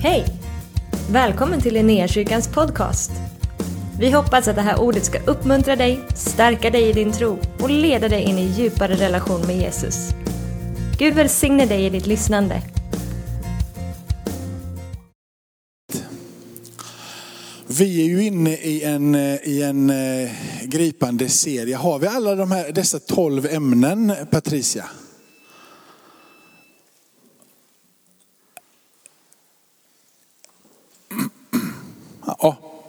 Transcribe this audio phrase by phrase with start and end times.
[0.00, 0.24] Hej!
[1.10, 3.10] Välkommen till Linnéakyrkans podcast.
[4.00, 7.70] Vi hoppas att det här ordet ska uppmuntra dig, stärka dig i din tro och
[7.70, 10.10] leda dig in i djupare relation med Jesus.
[10.98, 12.62] Gud välsigne dig i ditt lyssnande.
[17.66, 20.30] Vi är ju inne i en, eh, i en eh,
[20.64, 21.76] gripande serie.
[21.76, 24.84] Har vi alla de här, dessa tolv ämnen, Patricia?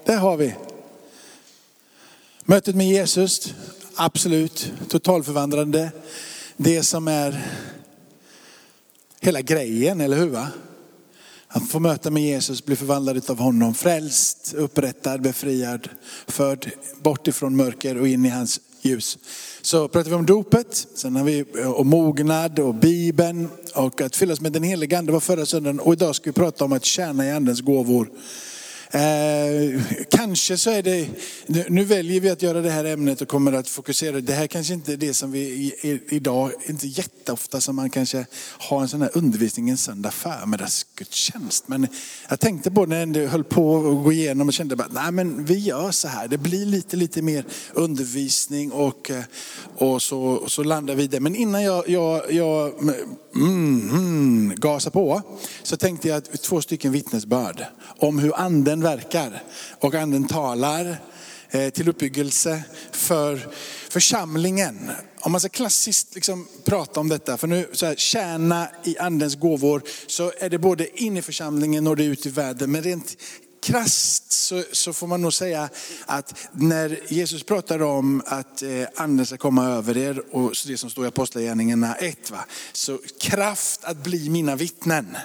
[0.09, 0.55] Där det har vi.
[2.45, 3.53] Mötet med Jesus,
[3.95, 5.91] absolut, totalförvandlande.
[6.57, 7.47] Det som är
[9.19, 10.29] hela grejen, eller hur?
[10.29, 10.47] Va?
[11.47, 15.89] Att få möta med Jesus, bli förvandlad av honom, frälst, upprättad, befriad,
[16.27, 19.17] förd bort ifrån mörker och in i hans ljus.
[19.61, 24.15] Så pratar vi om dopet, sen har vi eh, om mognad och Bibeln och att
[24.15, 25.79] fyllas med den helige ande var förra söndagen.
[25.79, 28.09] Och idag ska vi prata om att tjäna i andens gåvor.
[28.91, 31.07] Eh, kanske så är det,
[31.69, 34.73] nu, väljer vi att göra det här ämnet och kommer att fokusera, det här kanske
[34.73, 38.25] inte är det som vi i, idag, inte jätteofta som man kanske
[38.57, 41.67] har en sån här undervisning en söndag förmiddagsgudstjänst.
[41.67, 41.87] Men
[42.29, 45.45] jag tänkte på när jag höll på att gå igenom och kände att nej men
[45.45, 49.23] vi gör så här, det blir lite, lite mer undervisning och, eh,
[49.77, 51.19] och så, så landar vi det.
[51.19, 52.73] Men innan jag, jag, jag
[53.35, 55.21] mm, mm, gasar på
[55.63, 57.65] så tänkte jag att två stycken vittnesbörd
[57.99, 59.43] om hur anden Anden verkar
[59.79, 60.97] och anden talar
[61.49, 63.47] eh, till uppbyggelse för
[63.89, 64.91] församlingen.
[65.19, 69.35] Om man ska klassiskt liksom prata om detta, för nu så här, tjäna i andens
[69.35, 72.71] gåvor, så är det både in i församlingen och det ut i världen.
[72.71, 73.17] Men rent
[73.61, 75.69] krasst så, så, får man nog säga
[76.05, 80.89] att när Jesus pratar om att eh, anden ska komma över er, och det som
[80.89, 82.45] står i Apostlagärningarna 1, va?
[82.73, 85.17] så kraft att bli mina vittnen.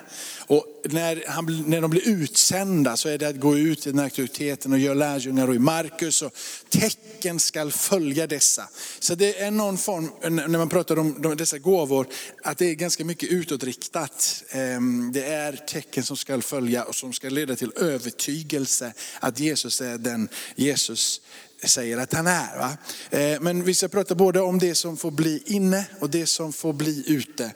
[0.46, 4.00] Och när, han, när de blir utsända så är det att gå ut i den
[4.00, 6.32] auktoriteten och göra lärjungar och i Markus och
[6.68, 8.68] tecken ska följa dessa.
[8.98, 12.06] Så det är någon form, när man pratar om dessa gåvor,
[12.42, 14.44] att det är ganska mycket utåtriktat.
[14.48, 19.80] Ehm, det är tecken som ska följa och som ska leda till övertygelse att Jesus
[19.80, 21.20] är den Jesus
[21.68, 22.58] säger att han är.
[22.58, 22.76] Va?
[23.10, 26.52] Eh, men vi ska prata både om det som får bli inne och det som
[26.52, 27.52] får bli ute.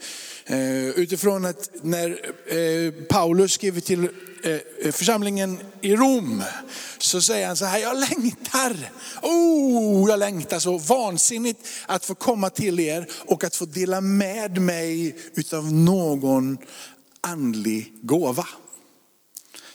[0.46, 2.08] Eh, utifrån att när
[2.46, 4.08] eh, Paulus skriver till
[4.92, 6.42] församlingen i Rom
[6.98, 8.90] så säger han så här, jag längtar,
[9.22, 14.60] oh, jag längtar så vansinnigt att få komma till er och att få dela med
[14.60, 16.58] mig utav någon
[17.20, 18.46] andlig gåva.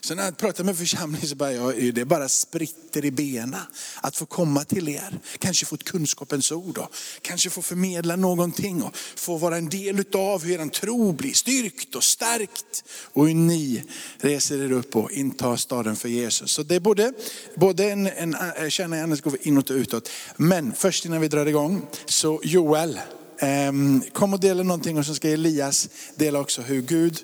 [0.06, 3.56] Så när jag pratar med församlingen så bara, ja, det bara spritter i benen
[4.02, 5.20] att få komma till er.
[5.40, 10.04] Kanske få ett kunskapens ord och kanske få förmedla någonting och få vara en del
[10.14, 12.84] av hur er tro blir styrkt och stärkt.
[13.14, 13.84] Och hur ni
[14.18, 16.52] reser er upp och intar staden för Jesus.
[16.52, 17.14] Så det är både,
[17.56, 20.10] både en, en, en kärna i går inåt och utåt.
[20.38, 23.00] Men först innan vi drar igång, så Joel,
[23.44, 27.18] Ehm, kom och dela någonting och så ska Elias dela också hur Gud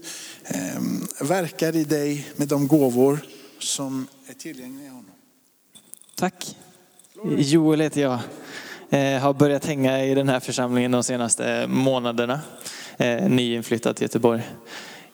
[0.46, 3.20] ehm, verkar i dig med de gåvor
[3.60, 5.12] som är tillgängliga i honom.
[6.16, 6.56] Tack.
[7.38, 8.20] Joel heter jag.
[8.90, 12.40] Eh, har börjat hänga i den här församlingen de senaste eh, månaderna.
[12.98, 14.42] Eh, Nyinflyttad till Göteborg.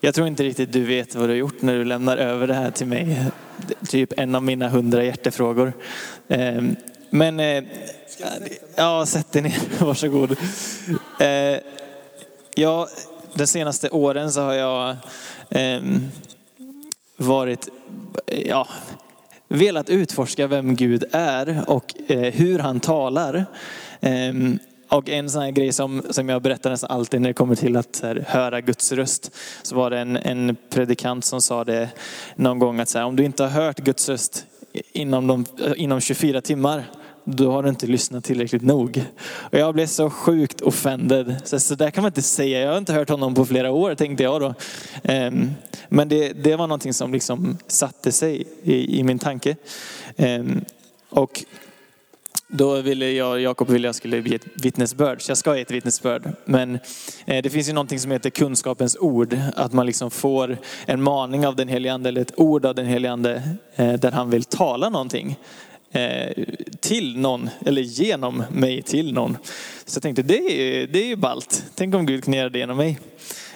[0.00, 2.54] Jag tror inte riktigt du vet vad du har gjort när du lämnar över det
[2.54, 3.24] här till mig.
[3.88, 5.72] Typ en av mina hundra hjärtefrågor.
[6.28, 6.76] Ehm,
[7.10, 7.40] men,
[8.76, 10.36] ja, sätt dig ner, varsågod.
[12.54, 12.88] Ja,
[13.36, 14.96] de senaste åren så har jag
[15.50, 15.80] eh,
[17.16, 17.68] varit,
[18.26, 18.68] ja,
[19.48, 23.46] velat utforska vem Gud är och eh, hur han talar.
[24.00, 24.32] Eh,
[24.88, 27.76] och en sån här grej som, som jag berättar nästan alltid när det kommer till
[27.76, 29.30] att här, höra Guds röst.
[29.62, 31.88] Så var det en, en predikant som sa det
[32.36, 34.46] någon gång att så här, om du inte har hört Guds röst
[34.92, 36.84] inom, de, inom 24 timmar
[37.28, 39.04] då har du inte lyssnat tillräckligt nog.
[39.28, 41.36] Och jag blev så sjukt offended.
[41.44, 42.60] Så, så där kan man inte säga.
[42.60, 44.54] Jag har inte hört honom på flera år tänkte jag då.
[45.02, 45.50] Um,
[45.88, 49.56] men det, det var någonting som liksom satte sig i, i min tanke.
[50.16, 50.64] Um,
[51.10, 51.44] och
[52.48, 55.70] då ville jag, Jakob ville jag skulle bli ett vittnesbörd, så jag ska ge ett
[55.70, 56.32] vittnesbörd.
[56.44, 56.78] Men
[57.24, 61.46] eh, det finns ju någonting som heter kunskapens ord, att man liksom får en maning
[61.46, 63.42] av den helige ande, eller ett ord av den helige ande,
[63.76, 65.36] eh, där han vill tala någonting.
[65.96, 66.44] Eh,
[66.80, 69.36] till någon, eller genom mig till någon.
[69.84, 71.64] Så jag tänkte det är, det är ju ballt.
[71.74, 72.98] Tänk om Gud kan göra det genom mig.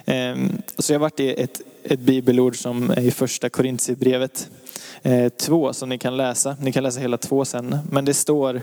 [0.05, 4.51] Ehm, så jag vart varit i ett, ett bibelord som är i första Korintierbrevet
[5.03, 6.57] eh, två som ni kan läsa.
[6.61, 7.79] Ni kan läsa hela två sen.
[7.91, 8.63] Men det står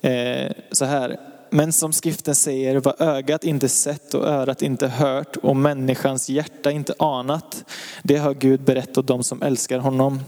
[0.00, 1.16] eh, så här
[1.50, 6.70] men som skriften säger, vad ögat inte sett och örat inte hört och människans hjärta
[6.70, 7.64] inte anat,
[8.02, 10.20] det har Gud berättat åt dem som älskar honom.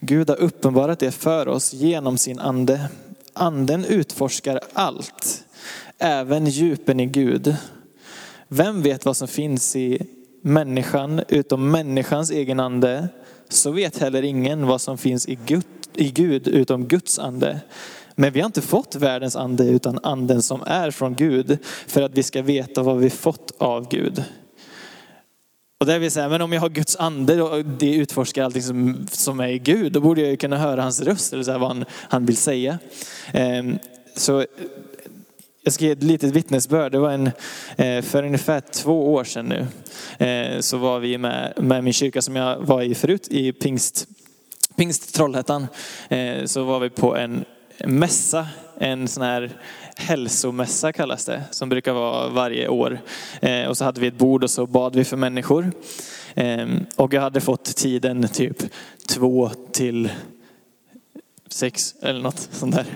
[0.00, 2.88] Gud har uppenbarat det för oss genom sin ande.
[3.32, 5.44] Anden utforskar allt,
[5.98, 7.56] även djupen i Gud.
[8.48, 10.06] Vem vet vad som finns i
[10.42, 13.08] människan utom människans egen ande?
[13.48, 15.64] Så vet heller ingen vad som finns i Gud,
[15.94, 17.60] i Gud utom Guds ande.
[18.20, 22.12] Men vi har inte fått världens ande utan anden som är från Gud för att
[22.14, 24.24] vi ska veta vad vi fått av Gud.
[25.78, 29.06] Och där vill säga, men om jag har Guds ande och det utforskar allting som,
[29.10, 31.58] som är i Gud, då borde jag ju kunna höra hans röst, eller så här,
[31.58, 32.78] vad han, han vill säga.
[33.32, 33.78] Ehm,
[34.16, 34.46] så
[35.62, 36.92] jag ska ge ett litet vittnesbörd.
[36.92, 37.30] Det var en,
[37.76, 39.66] eh, för ungefär två år sedan nu,
[40.26, 44.06] eh, så var vi med, med min kyrka som jag var i förut, i Pingst,
[44.76, 45.66] Pingst Trollhättan.
[46.08, 47.44] Eh, så var vi på en
[47.86, 48.48] mässa,
[48.78, 49.50] en sån här
[49.96, 53.00] hälsomässa kallas det, som brukar vara varje år.
[53.40, 55.72] Eh, och så hade vi ett bord och så bad vi för människor.
[56.34, 56.66] Eh,
[56.96, 58.56] och jag hade fått tiden typ
[59.08, 60.10] två till
[61.48, 62.86] sex eller något sånt där.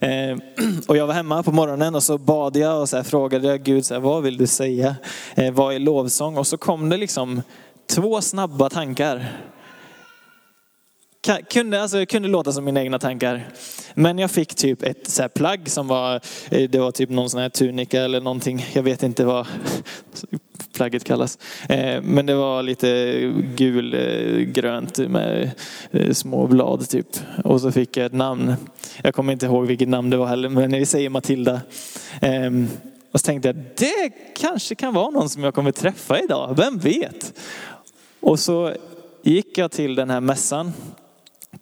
[0.00, 0.38] Eh,
[0.88, 3.86] och jag var hemma på morgonen och så bad jag och så frågade jag Gud,
[3.86, 4.96] så här, vad vill du säga?
[5.34, 6.36] Eh, vad är lovsång?
[6.36, 7.42] Och så kom det liksom
[7.94, 9.32] två snabba tankar
[11.48, 13.48] kunde, alltså, kunde låta som mina egna tankar.
[13.94, 17.30] Men jag fick typ ett så här plagg som var, eh, det var typ någon
[17.30, 18.66] sån här tunika eller någonting.
[18.72, 19.46] Jag vet inte vad
[20.76, 21.38] plagget kallas.
[21.68, 23.14] Eh, men det var lite
[23.56, 25.50] gulgrönt eh, med
[26.12, 27.06] små blad typ.
[27.44, 28.54] Och så fick jag ett namn.
[29.02, 31.60] Jag kommer inte ihåg vilket namn det var heller, men vi säger Matilda.
[32.20, 32.68] Ehm,
[33.12, 36.78] och så tänkte jag, det kanske kan vara någon som jag kommer träffa idag, vem
[36.78, 37.40] vet?
[38.20, 38.72] Och så
[39.22, 40.72] gick jag till den här mässan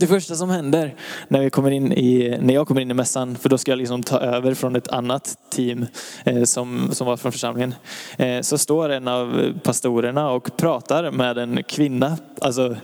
[0.03, 0.95] det första som händer
[1.29, 3.79] när, vi kommer in i, när jag kommer in i mässan, för då ska jag
[3.79, 5.87] liksom ta över från ett annat team
[6.25, 7.75] eh, som, som var från församlingen.
[8.17, 12.19] Eh, så står en av pastorerna och pratar med en kvinna.
[12.41, 12.77] Alltså,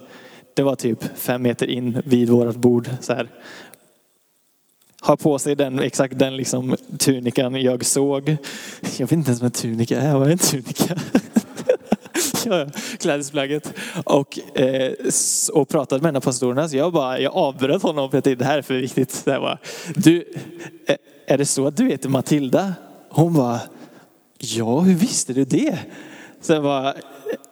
[0.54, 2.90] det var typ fem meter in vid vårt bord.
[3.00, 3.28] Så här.
[5.00, 8.36] Har på sig den, exakt den liksom tunikan jag såg.
[8.80, 10.14] Jag vet inte ens vad en tunika är.
[10.14, 10.96] Vad är en tunika?
[12.98, 13.74] klädesplagget.
[14.04, 14.92] Och, eh,
[15.52, 16.68] och pratade med en av pastorerna.
[16.68, 19.10] Så jag, bara, jag avbröt honom för att det här är för viktigt.
[19.10, 19.58] Så jag bara,
[19.94, 20.24] du,
[20.86, 20.96] eh,
[21.26, 22.74] är det så att du heter Matilda?
[23.08, 23.60] Hon bara,
[24.38, 25.78] ja hur visste du det?
[26.40, 26.94] Så jag bara,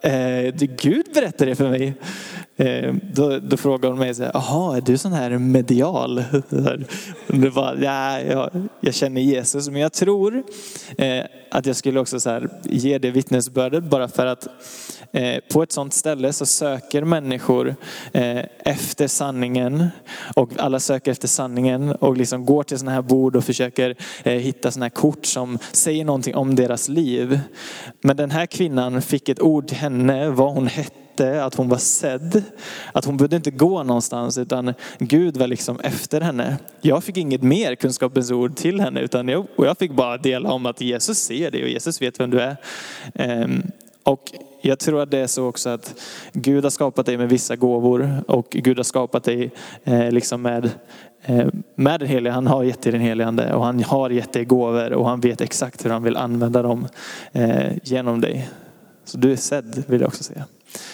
[0.00, 1.94] eh, Gud berättade det för mig.
[2.58, 6.24] Eh, då, då frågade hon mig, jaha är du sån här medial?
[7.28, 8.50] Det var, ja, jag,
[8.80, 10.42] jag känner Jesus, men jag tror
[10.98, 14.48] eh, att jag skulle också så här, ge det vittnesbördet bara för att
[15.12, 17.76] Eh, på ett sånt ställe så söker människor
[18.12, 19.88] eh, efter sanningen
[20.34, 24.32] och alla söker efter sanningen och liksom går till sådana här bord och försöker eh,
[24.32, 27.40] hitta sådana här kort som säger någonting om deras liv.
[28.00, 31.68] Men den här kvinnan fick ett ord till henne, vad hon hette hette, att hon
[31.68, 32.42] var sedd.
[32.92, 36.56] Att hon behövde inte gå någonstans utan Gud var liksom efter henne.
[36.80, 40.52] Jag fick inget mer kunskapens ord till henne utan jag, och jag fick bara dela
[40.52, 42.56] om att Jesus ser dig och Jesus vet vem du är.
[43.14, 43.62] Ehm,
[44.06, 45.94] och jag tror att det är så också att
[46.32, 49.50] Gud har skapat dig med vissa gåvor och Gud har skapat dig
[49.84, 50.70] eh, liksom med,
[51.22, 52.32] eh, med den helige.
[52.32, 55.20] Han har gett dig den helige ande och han har gett dig gåvor och han
[55.20, 56.88] vet exakt hur han vill använda dem
[57.32, 58.48] eh, genom dig.
[59.04, 60.44] Så du är sedd vill jag också säga.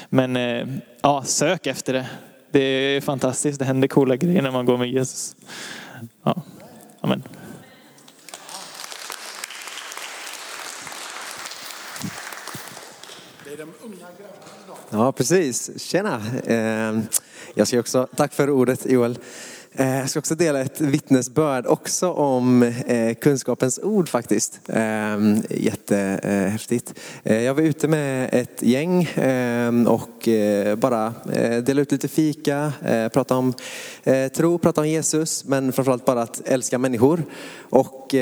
[0.08, 0.66] Men eh,
[1.02, 2.06] ja, sök efter det.
[2.50, 3.58] Det är fantastiskt.
[3.58, 5.36] Det händer coola grejer när man går med Jesus.
[6.24, 6.42] Ja.
[7.00, 7.22] Amen.
[14.90, 15.70] Ja, precis.
[15.76, 16.22] Tjena.
[16.46, 17.02] Ehm,
[17.54, 19.18] jag ska också, tack för ordet Joel.
[19.72, 24.60] Ehm, jag ska också dela ett vittnesbörd också om eh, kunskapens ord faktiskt.
[24.68, 26.94] Ehm, jättehäftigt.
[27.22, 29.08] Jag var ute med ett gäng
[29.86, 32.72] och eh, bara eh, delade ut lite fika,
[33.12, 33.54] pratade om
[34.34, 37.22] tro, pratade om Jesus, men framförallt bara att älska människor.
[37.60, 38.14] Och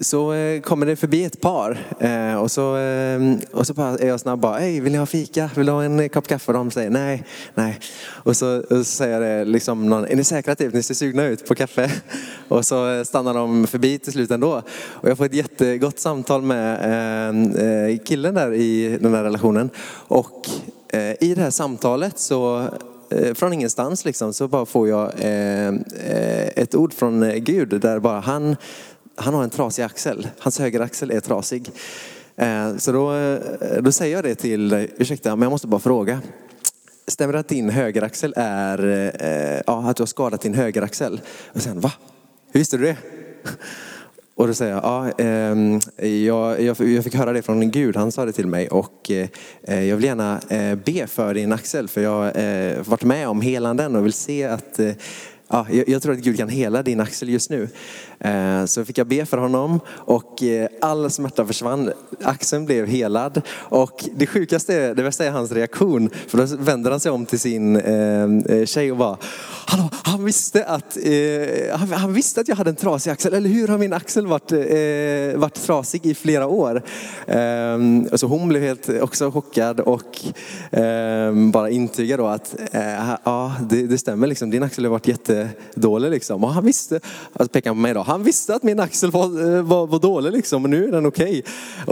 [0.00, 4.20] så eh, kommer det förbi ett par eh, och så, eh, och så är jag
[4.20, 5.50] snabb bara, hej vill ni ha fika?
[5.56, 6.52] Vill du ha en kopp kaffe?
[6.52, 7.24] Och de säger nej,
[7.54, 7.78] nej.
[8.06, 10.74] Och så, och så säger jag det liksom, någon, är ni säkra typ?
[10.74, 11.90] Ni ser sugna ut på kaffe.
[12.48, 14.62] Och så stannar de förbi till slut ändå.
[14.88, 19.70] Och jag får ett jättegott samtal med killen där i den här relationen.
[20.08, 20.48] Och
[21.20, 22.68] i det här samtalet så
[23.34, 25.12] från ingenstans liksom, så bara får jag
[26.56, 28.56] ett ord från Gud där bara han
[29.16, 30.28] han har en trasig axel.
[30.38, 31.70] Hans högeraxel är trasig.
[32.36, 35.80] Eh, så då, eh, då säger jag det till, eh, ursäkta men jag måste bara
[35.80, 36.20] fråga.
[37.06, 41.20] Stämmer det att din högeraxel är, ja att du har skadat din högeraxel?
[41.52, 41.92] Och sen, va?
[42.52, 42.96] Hur visste du det?
[44.36, 48.12] Och då säger jag, ja, ehm, jag, jag, jag fick höra det från Gud, han
[48.12, 49.10] sa det till mig och
[49.62, 50.40] jag vill gärna
[50.84, 54.80] be för din axel för jag har varit med om helanden och vill se att
[55.48, 57.68] Ja, jag, jag tror att Gud kan hela din axel just nu.
[58.24, 61.92] Eh, så fick jag be för honom och eh, all smärta försvann.
[62.22, 63.42] Axeln blev helad.
[63.50, 66.10] Och det sjukaste, är, det värsta är hans reaktion.
[66.28, 69.16] För då vänder han sig om till sin eh, tjej och bara,
[69.66, 70.96] Hallå, han visste att,
[71.72, 73.34] han, han, visste att jag hade en trasig axel.
[73.34, 74.52] Eller hur har min axel varit,
[75.36, 76.82] varit trasig i flera år?
[78.16, 80.20] så hon blev helt också chockad och
[81.52, 82.56] bara intygade då att
[83.24, 84.50] ja, det, det stämmer liksom.
[84.50, 86.44] Din axel har varit jättedålig liksom.
[86.44, 87.00] Och han visste,
[87.32, 90.32] alltså pekade på mig då, han visste att min axel var, eh, var, var dålig
[90.32, 91.38] liksom, och nu är den okej.
[91.38, 91.42] Okay.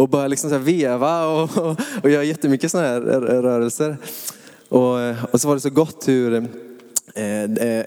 [0.03, 3.97] Och började liksom så veva och, och, och göra jättemycket sådana här rörelser.
[4.69, 6.45] Och, eh, och så var det så gott hur eh,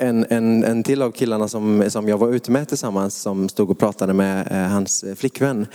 [0.08, 3.70] en, en, en till av killarna som, som jag var ute med tillsammans som stod
[3.70, 5.68] och pratade med hans flickvän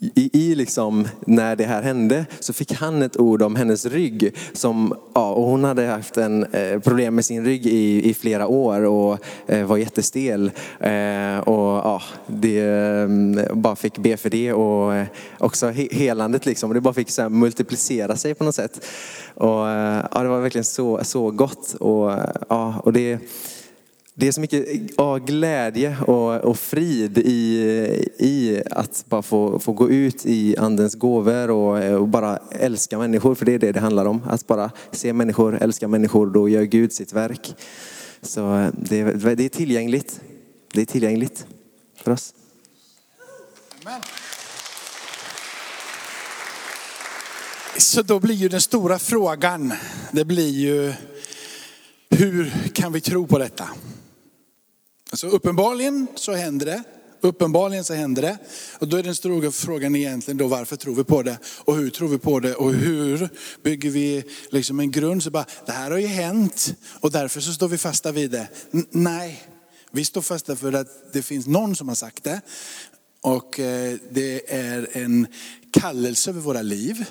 [0.00, 4.36] i, i liksom, när det här hände så fick han ett ord om hennes rygg.
[4.52, 8.46] Som, ja, och hon hade haft en, eh, problem med sin rygg i, i flera
[8.46, 10.50] år och eh, var jättestel.
[10.80, 15.06] Eh, och ja, det, eh, bara fick be för det och eh,
[15.38, 16.74] också he, helandet liksom.
[16.74, 18.86] Det bara fick så multiplicera sig på något sätt.
[19.34, 21.74] Och, eh, ja, det var verkligen så, så gott.
[21.74, 23.18] Och, eh, ja, och det
[24.20, 27.60] det är så mycket ja, glädje och, och frid i,
[28.18, 33.34] i att bara få, få gå ut i andens gåvor och, och, bara älska människor.
[33.34, 34.22] För det är det det handlar om.
[34.26, 37.54] Att bara se människor, älska människor, då gör Gud sitt verk.
[38.22, 40.20] Så eh, det, det är tillgängligt.
[40.72, 41.46] Det är tillgängligt
[41.96, 42.34] för oss.
[43.84, 44.00] Amen.
[47.76, 49.72] Så då blir ju den stora frågan,
[50.12, 50.92] det blir ju
[52.10, 53.68] hur kan vi tro på detta?
[55.12, 56.82] Så uppenbarligen så händer det.
[57.20, 58.38] Uppenbarligen så händer det.
[58.78, 61.38] Och då är den stora frågan egentligen då varför tror vi på det?
[61.44, 62.54] Och hur tror vi på det?
[62.54, 63.28] Och hur
[63.62, 65.22] bygger vi liksom en grund?
[65.22, 68.48] Så bara, det här har ju hänt och därför så står vi fasta vid det.
[68.72, 69.42] N nej,
[69.90, 72.40] vi står fasta för att det finns någon som har sagt det.
[73.20, 75.26] Och eh, det är en
[75.72, 77.04] kallelse över våra liv.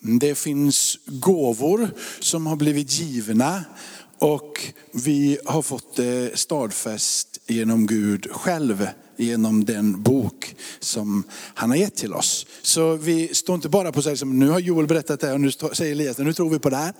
[0.00, 1.90] Det finns gåvor
[2.20, 3.64] som har blivit givna
[4.18, 11.76] och vi har fått det stadfäst genom Gud själv, genom den bok som han har
[11.76, 12.46] gett till oss.
[12.62, 15.40] Så vi står inte bara på att säga nu har Joel berättat det här och
[15.40, 16.94] nu säger Elias nu tror vi på det här.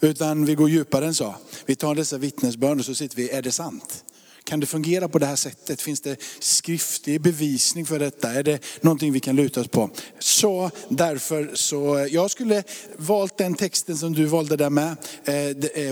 [0.00, 1.34] Utan vi går djupare än så.
[1.66, 4.04] Vi tar dessa vittnesbörd och så sitter vi, är det sant?
[4.44, 5.82] Kan det fungera på det här sättet?
[5.82, 8.32] Finns det skriftlig bevisning för detta?
[8.32, 9.90] Är det någonting vi kan luta oss på?
[10.18, 12.62] Så därför så, jag skulle
[12.96, 14.96] valt den texten som du valde där med.
[15.24, 15.90] Eh, eh,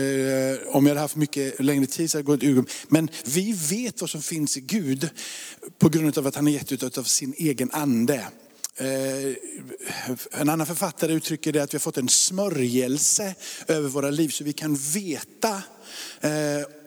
[0.00, 2.64] eh, om jag hade haft mycket längre tid så hade jag gått ur.
[2.88, 5.08] Men vi vet vad som finns i Gud
[5.78, 8.24] på grund av att han har gett ut av sin egen ande.
[8.76, 9.34] Eh,
[10.40, 13.34] en annan författare uttrycker det att vi har fått en smörjelse
[13.68, 15.62] över våra liv så vi kan veta
[16.20, 16.30] eh,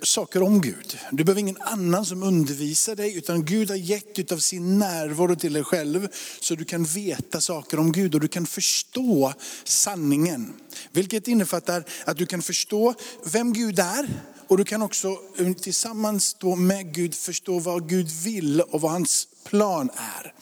[0.02, 0.98] saker om Gud.
[1.12, 5.54] Du behöver ingen annan som undervisar dig, utan Gud har gett utav sin närvaro till
[5.54, 6.08] dig själv.
[6.40, 10.54] Så du kan veta saker om Gud och du kan förstå sanningen.
[10.92, 14.10] Vilket innefattar att du kan förstå vem Gud är,
[14.48, 15.18] och du kan också
[15.62, 20.34] tillsammans då med Gud förstå vad Gud vill och vad hans plan är.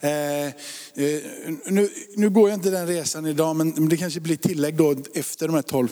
[0.00, 1.22] Eh, eh,
[1.66, 5.46] nu, nu går jag inte den resan idag, men det kanske blir tillägg då efter
[5.46, 5.88] de här 12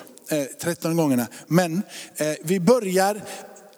[0.61, 1.27] 13 eh, gångerna.
[1.47, 1.83] Men
[2.17, 3.23] eh, vi börjar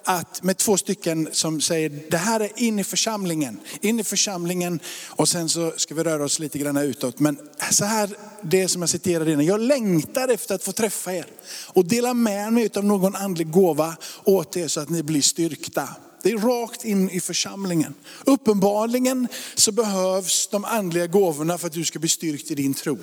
[0.05, 3.61] att med två stycken som säger, det här är in i församlingen.
[3.81, 7.21] In i församlingen och sen så ska vi röra oss lite grann utåt.
[7.21, 7.39] Men
[7.71, 8.11] så här,
[8.43, 9.45] det som jag citerade innan.
[9.45, 11.27] Jag längtar efter att få träffa er
[11.67, 15.89] och dela med mig av någon andlig gåva åt er så att ni blir styrkta.
[16.25, 17.95] Det är rakt in i församlingen.
[18.25, 22.99] Uppenbarligen så behövs de andliga gåvorna för att du ska bli styrkt i din tro.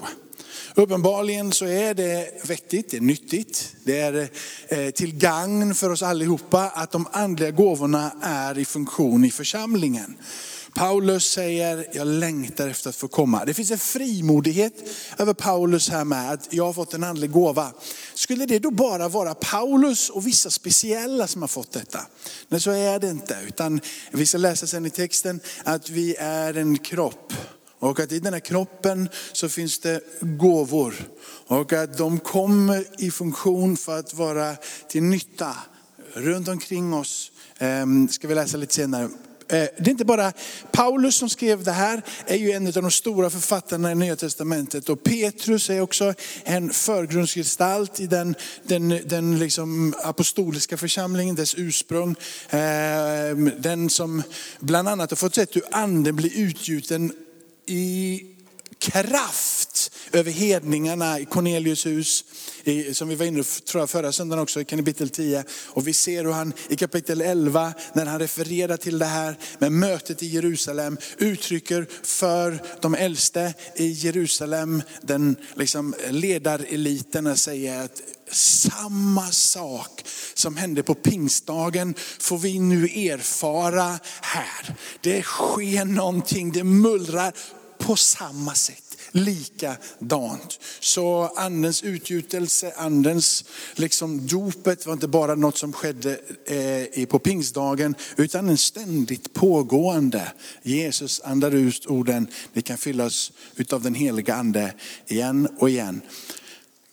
[0.75, 4.29] Uppenbarligen så är det vettigt, det är nyttigt, det är
[4.67, 10.17] eh, till gagn för oss allihopa att de andliga gåvorna är i funktion i församlingen.
[10.73, 13.45] Paulus säger, jag längtar efter att få komma.
[13.45, 14.73] Det finns en frimodighet
[15.17, 17.71] över Paulus här med att jag har fått en andlig gåva.
[18.13, 21.99] Skulle det då bara vara Paulus och vissa speciella som har fått detta?
[22.47, 26.57] Nej så är det inte, utan vi ska läsa sen i texten att vi är
[26.57, 27.33] en kropp.
[27.79, 30.95] Och att i den här kroppen så finns det gåvor.
[31.47, 34.55] Och att de kommer i funktion för att vara
[34.87, 35.55] till nytta
[36.13, 37.31] runt omkring oss.
[37.57, 39.09] Ehm, ska vi läsa lite senare.
[39.51, 40.33] Eh, det är inte bara
[40.71, 44.89] Paulus som skrev det här, är ju en av de stora författarna i Nya Testamentet.
[44.89, 52.15] Och Petrus är också en förgrundsgestalt i den, den, den liksom apostoliska församlingen, dess ursprung.
[52.49, 54.23] Ehm, den som
[54.59, 57.13] bland annat har fått sett hur anden blir utgjuten
[57.65, 58.21] i
[58.79, 59.60] kraft
[60.11, 62.25] över hedningarna i Cornelius hus.
[62.63, 65.43] I, som vi var inne på förra söndagen också i kapitel 10.
[65.67, 69.71] Och vi ser hur han i kapitel 11, när han refererar till det här med
[69.71, 78.01] mötet i Jerusalem, uttrycker för de äldste i Jerusalem, den liksom ledareliten, säger att
[78.31, 84.75] samma sak som hände på pingstdagen får vi nu erfara här.
[85.01, 87.33] Det sker någonting, det mullrar
[87.77, 88.90] på samma sätt.
[89.11, 90.59] Likadant.
[90.79, 96.19] Så andens utgjutelse, andens liksom dopet var inte bara något som skedde
[96.95, 100.31] eh, på pingstdagen, utan en ständigt pågående.
[100.63, 104.73] Jesus andar ut orden, ni kan fyllas utav den heliga ande
[105.07, 106.01] igen och igen.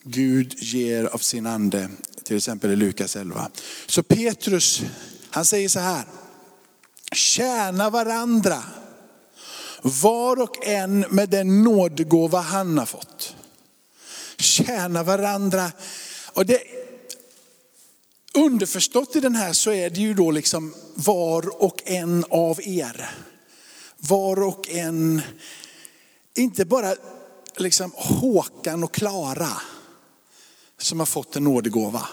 [0.03, 1.89] Gud ger av sin ande,
[2.23, 3.49] till exempel i Lukas 11.
[3.85, 4.81] Så Petrus,
[5.29, 6.03] han säger så här,
[7.11, 8.63] tjäna varandra
[9.81, 13.35] var och en med den nådegåva han har fått.
[14.37, 15.71] Tjäna varandra.
[16.33, 16.61] Och det,
[18.33, 23.09] underförstått i den här så är det ju då liksom var och en av er.
[23.97, 25.21] Var och en,
[26.35, 26.95] inte bara
[27.57, 29.51] liksom Håkan och Klara
[30.77, 32.07] som har fått en nådegåva.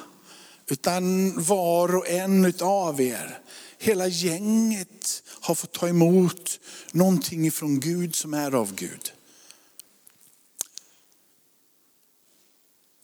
[0.68, 3.38] Utan var och en utav er,
[3.78, 6.60] hela gänget har fått ta emot
[6.92, 9.12] någonting ifrån Gud som är av Gud.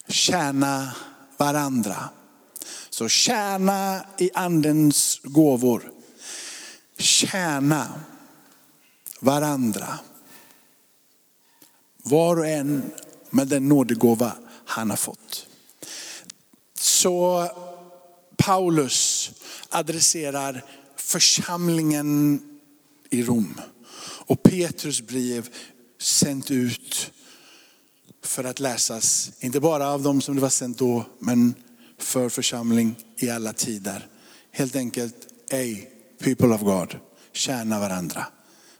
[0.08, 0.94] Tjäna
[1.36, 2.08] varandra.
[2.90, 5.92] Så tjäna i andens gåvor.
[6.98, 8.00] Tjäna
[9.20, 9.98] varandra.
[12.02, 12.92] Var och en
[13.30, 14.32] med den nådegåva
[14.64, 15.46] han har fått.
[16.74, 17.48] Så
[18.36, 19.30] Paulus
[19.72, 20.64] adresserar
[20.96, 22.40] församlingen
[23.10, 23.60] i Rom.
[24.26, 25.48] Och Petrus brev
[26.00, 27.10] sänt ut
[28.24, 31.54] för att läsas, inte bara av dem som det var sänt då, men
[31.98, 34.06] för församling i alla tider.
[34.50, 35.16] Helt enkelt,
[35.50, 35.86] ey,
[36.18, 36.96] people of God,
[37.32, 38.26] tjäna varandra.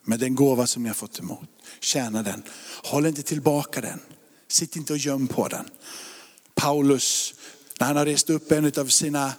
[0.05, 1.49] Med den gåva som ni har fått emot.
[1.81, 2.43] Tjäna den.
[2.85, 4.01] Håll inte tillbaka den.
[4.49, 5.65] Sitt inte och göm på den.
[6.55, 7.35] Paulus,
[7.81, 9.33] när han har rest upp en av sina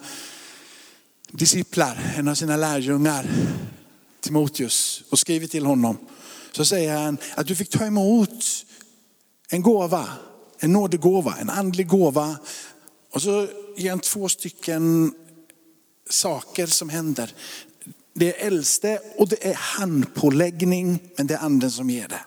[1.34, 3.30] disciplar, en av sina lärjungar,
[4.22, 5.98] Timoteus, och skriver till honom.
[6.52, 8.66] Så säger han att du fick ta emot
[9.50, 10.10] en gåva,
[10.60, 12.38] en nådegåva, en andlig gåva.
[13.12, 15.14] Och så ger han två stycken
[16.10, 17.34] saker som händer.
[18.14, 22.22] Det är äldste och det är handpåläggning, men det är anden som ger det.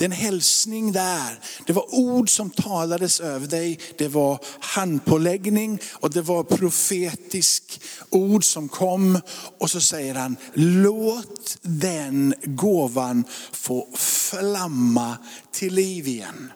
[0.00, 1.40] Det är en hälsning där.
[1.66, 3.78] Det var ord som talades över dig.
[3.98, 9.20] Det var handpåläggning och det var profetisk ord som kom.
[9.58, 15.18] Och så säger han, låt den gåvan få flamma
[15.52, 16.52] till liv igen.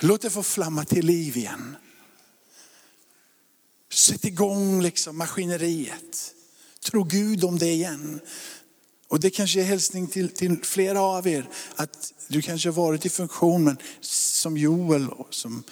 [0.00, 1.76] Låt det få flamma till liv igen.
[3.92, 6.34] Sätt igång liksom maskineriet.
[6.84, 8.20] Tro Gud om det igen.
[9.08, 13.06] Och det kanske är hälsning till, till flera av er, att du kanske har varit
[13.06, 15.62] i funktion, men som Joel och som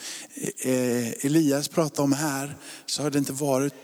[0.61, 3.75] eh, Elias pratade om här, så har det inte varit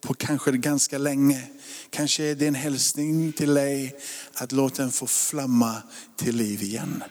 [0.00, 1.42] på kanske ganska länge.
[1.90, 3.96] Kanske är det en hälsning till dig
[4.32, 5.82] att låta den få flamma
[6.16, 7.02] till liv igen.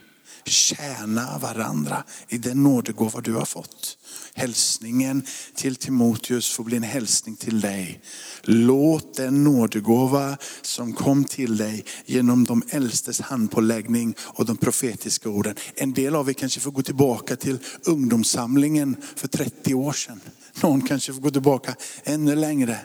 [0.45, 3.97] Tjäna varandra i den nådegåva du har fått.
[4.33, 8.01] Hälsningen till Timoteus får bli en hälsning till dig.
[8.43, 15.55] Låt den nådegåva som kom till dig genom de äldstes handpåläggning och de profetiska orden.
[15.75, 20.21] En del av er kanske får gå tillbaka till ungdomssamlingen för 30 år sedan.
[20.61, 22.79] Någon kanske får gå tillbaka ännu längre.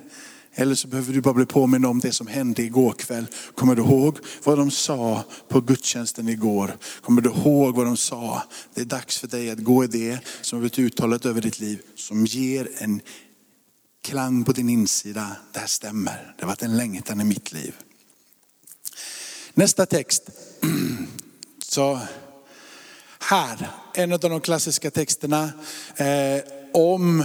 [0.55, 3.27] Eller så behöver du bara bli påminn om det som hände igår kväll.
[3.55, 6.77] Kommer du ihåg vad de sa på gudstjänsten igår?
[7.03, 8.43] Kommer du ihåg vad de sa?
[8.75, 11.61] Det är dags för dig att gå i det som har blivit uttalat över ditt
[11.61, 11.83] liv.
[11.95, 13.01] Som ger en
[14.03, 15.37] klang på din insida.
[15.53, 16.35] Det här stämmer.
[16.37, 17.75] Det har varit en längtan i mitt liv.
[19.55, 20.31] Nästa text.
[21.69, 22.01] Så
[23.19, 25.53] här, en av de klassiska texterna
[25.97, 27.21] eh, om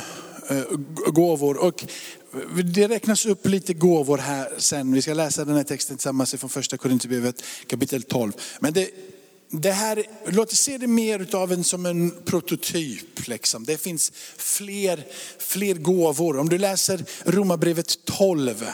[0.49, 0.63] eh,
[1.07, 1.57] gåvor.
[1.57, 1.85] Och
[2.63, 4.93] det räknas upp lite gåvor här sen.
[4.93, 8.31] Vi ska läsa den här texten tillsammans från första Korinthierbrevet kapitel 12.
[8.59, 8.89] Men det,
[9.49, 13.27] det här, låt oss se det mer av en, som en prototyp.
[13.27, 13.63] Liksom.
[13.63, 15.05] Det finns fler,
[15.37, 16.37] fler gåvor.
[16.37, 18.65] Om du läser Romarbrevet 12,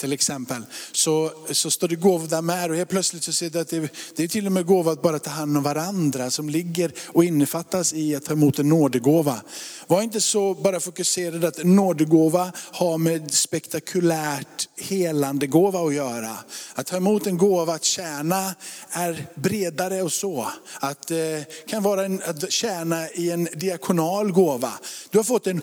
[0.00, 2.70] till exempel, så, så står det gåvor där med.
[2.70, 5.02] Och helt plötsligt så ser du att det, det är till och med gåva att
[5.02, 9.40] bara ta hand om varandra som ligger och innefattas i att ta emot en nådegåva.
[9.86, 16.36] Var inte så bara fokuserad att en nådegåva har med spektakulärt helande gåva att göra.
[16.74, 18.54] Att ta emot en gåva att tjäna
[18.90, 20.48] är bredare och så.
[20.80, 21.18] Att eh,
[21.66, 24.72] kan vara en, att tjäna i en diakonal gåva.
[25.10, 25.62] Du har fått en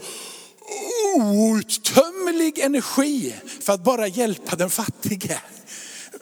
[1.16, 5.42] outtömlig energi för att bara hjälpa den fattige.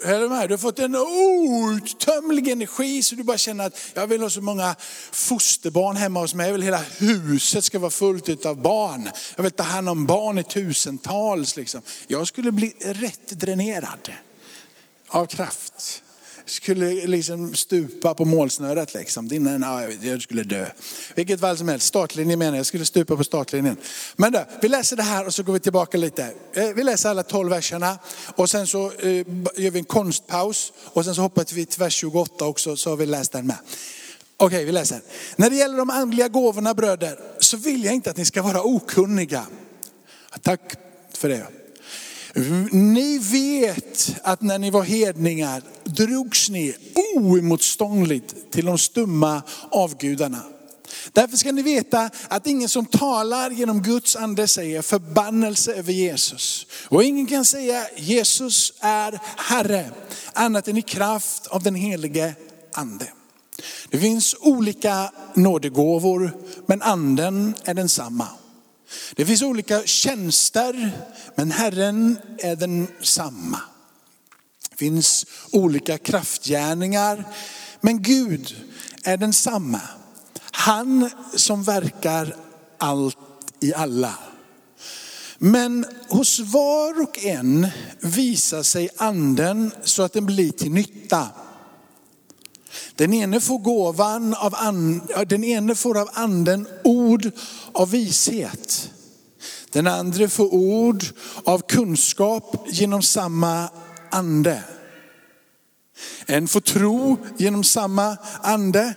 [0.03, 0.49] Är du med?
[0.49, 4.41] Du har fått en outtömlig energi så du bara känner att jag vill ha så
[4.41, 4.75] många
[5.11, 6.45] fosterbarn hemma hos mig.
[6.47, 9.09] Jag vill hela huset ska vara fullt av barn.
[9.35, 11.55] Jag vill ta hand om barn i tusentals.
[11.55, 11.81] Liksom.
[12.07, 14.11] Jag skulle bli rätt dränerad
[15.07, 16.03] av kraft
[16.45, 18.93] skulle liksom stupa på målsnöret.
[18.93, 19.33] Liksom.
[19.33, 20.65] Innan, ja, jag skulle dö.
[21.15, 23.77] Vilket fall som helst, startlinjen menar jag, jag skulle stupa på startlinjen.
[24.15, 26.33] Men då, vi läser det här och så går vi tillbaka lite.
[26.53, 27.97] Eh, vi läser alla tolv verserna
[28.35, 29.09] och sen så eh,
[29.55, 32.97] gör vi en konstpaus och sen så hoppar vi till vers 28 också så har
[32.97, 33.57] vi läst den med.
[34.37, 35.01] Okej, vi läser.
[35.35, 38.63] När det gäller de andliga gåvorna bröder så vill jag inte att ni ska vara
[38.63, 39.45] okunniga.
[40.41, 40.73] Tack
[41.13, 41.64] för det.
[42.71, 46.75] Ni vet att när ni var hedningar drogs ni
[47.15, 50.41] oemotståndligt till de stumma avgudarna.
[51.11, 56.67] Därför ska ni veta att ingen som talar genom Guds ande säger förbannelse över Jesus.
[56.87, 59.91] Och ingen kan säga Jesus är Herre
[60.33, 62.35] annat än i kraft av den helige
[62.73, 63.07] ande.
[63.89, 66.31] Det finns olika nådegåvor
[66.65, 68.27] men anden är densamma.
[69.15, 70.91] Det finns olika tjänster,
[71.35, 73.59] men Herren är densamma.
[74.69, 77.23] Det finns olika kraftgärningar,
[77.81, 78.55] men Gud
[79.03, 79.81] är densamma.
[80.51, 82.35] Han som verkar
[82.77, 83.17] allt
[83.59, 84.13] i alla.
[85.37, 87.67] Men hos var och en
[87.99, 91.27] visar sig anden så att den blir till nytta.
[92.95, 96.94] Den ene får gåvan av anden, den ene får av anden ord
[97.71, 98.91] av vishet.
[99.71, 101.05] Den andra får ord
[101.43, 103.69] av kunskap genom samma
[104.09, 104.63] ande.
[106.25, 108.93] En får tro genom samma ande.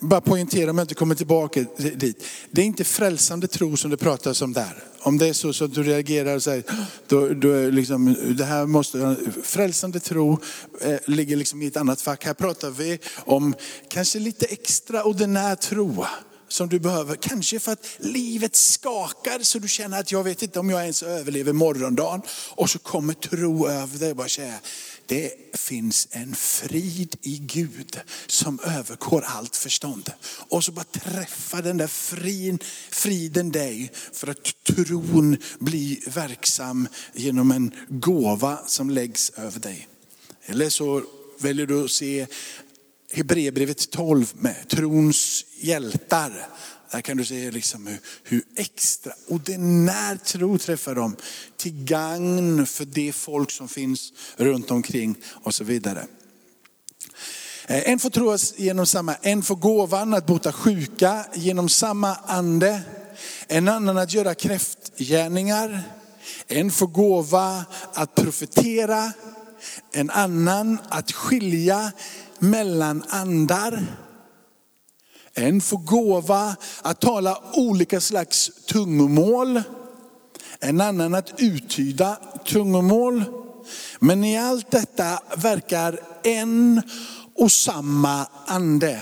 [0.00, 2.24] Bara poängtera om jag inte kommer tillbaka dit.
[2.50, 4.84] Det är inte frälsande tro som det pratas om där.
[5.00, 6.64] Om det är så, att du reagerar och säger,
[7.06, 10.38] då, då liksom, det här måste, frälsande tro
[10.80, 12.24] eh, ligger liksom i ett annat fack.
[12.24, 13.54] Här pratar vi om
[13.88, 16.04] kanske lite extraordinär tro
[16.56, 17.16] som du behöver.
[17.16, 21.02] Kanske för att livet skakar så du känner att jag vet inte om jag ens
[21.02, 22.22] överlever morgondagen.
[22.50, 24.10] Och så kommer tro över dig.
[24.10, 24.54] och Bara säga,
[25.06, 30.12] det finns en frid i Gud som övergår allt förstånd.
[30.48, 32.58] Och så bara träffar den där frin,
[32.90, 39.88] friden dig för att tron blir verksam genom en gåva som läggs över dig.
[40.46, 41.02] Eller så
[41.38, 42.26] väljer du att se
[43.12, 46.48] Hebreerbrevet 12 med trons hjältar.
[46.90, 51.16] Där kan du se liksom hur, hur extraordinär tro träffar dem
[51.56, 56.06] till gagn för det folk som finns runt omkring och så vidare.
[57.66, 62.80] Eh, en får tro genom samma, en får gåvan att bota sjuka genom samma ande.
[63.46, 65.82] En annan att göra kräftgärningar.
[66.46, 67.64] En får gåva
[67.94, 69.12] att profetera.
[69.92, 71.92] En annan att skilja
[72.40, 73.86] mellan andar.
[75.34, 79.62] En får gåva att tala olika slags tungomål.
[80.60, 83.24] En annan att uttyda tungomål.
[83.98, 86.82] Men i allt detta verkar en
[87.34, 89.00] och samma ande.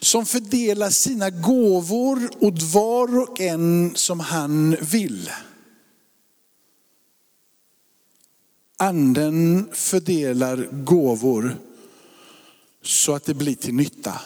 [0.00, 5.30] Som fördelar sina gåvor åt var och en som han vill.
[8.76, 11.56] Anden fördelar gåvor
[12.82, 14.20] så att det blir till nytta.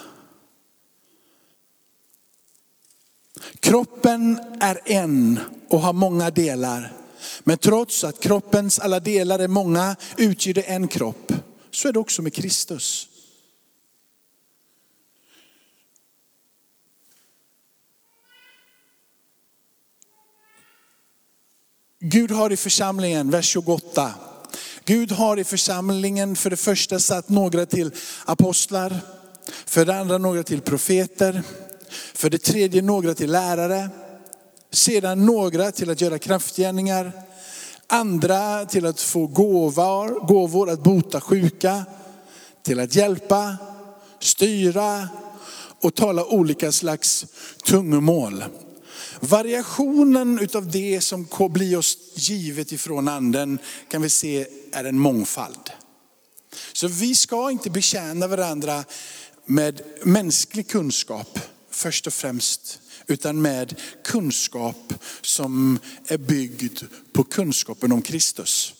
[3.61, 6.93] Kroppen är en och har många delar.
[7.41, 11.33] Men trots att kroppens alla delar är många utgör det en kropp.
[11.71, 13.09] Så är det också med Kristus.
[22.07, 24.15] Gud har i församlingen, vers 28,
[24.87, 27.91] Gud har i församlingen för det första satt några till
[28.25, 29.01] apostlar,
[29.67, 31.43] för det andra några till profeter,
[32.15, 33.89] för det tredje några till lärare,
[34.71, 37.13] sedan några till att göra kraftgärningar,
[37.87, 41.85] andra till att få gåvor, gåvor att bota sjuka,
[42.63, 43.57] till att hjälpa,
[44.21, 45.09] styra
[45.81, 47.27] och tala olika slags
[47.65, 48.45] tungomål
[49.21, 55.71] variationen utav det som blir oss givet ifrån anden kan vi se är en mångfald.
[56.73, 58.85] Så vi ska inte betjäna varandra
[59.47, 61.39] med mänsklig kunskap
[61.71, 68.74] först och främst, utan med kunskap som är byggd på kunskapen om Kristus.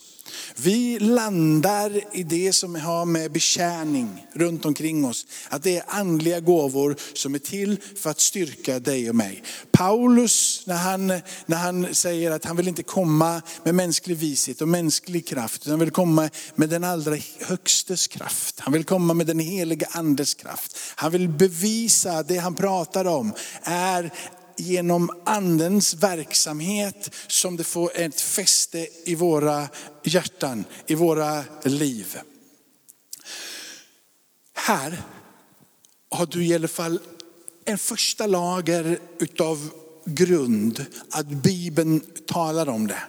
[0.57, 5.27] Vi landar i det som har med betjäning runt omkring oss.
[5.49, 9.43] Att det är andliga gåvor som är till för att styrka dig och mig.
[9.73, 11.07] Paulus, när han,
[11.47, 15.71] när han säger att han vill inte komma med mänsklig vishet och mänsklig kraft, utan
[15.71, 18.61] han vill komma med den allra högstes kraft.
[18.61, 20.79] Han vill komma med den heliga andes kraft.
[20.95, 23.33] Han vill bevisa det han pratar om
[23.63, 24.13] är
[24.57, 29.69] genom andens verksamhet som det får ett fäste i våra
[30.05, 32.17] hjärtan, i våra liv.
[34.55, 35.03] Här
[36.11, 37.01] har du i alla fall
[37.65, 39.71] en första lager utav
[40.05, 43.03] grund, att Bibeln talar om det.